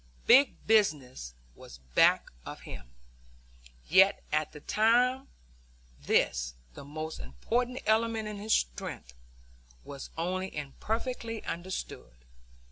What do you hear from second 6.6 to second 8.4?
the most important element in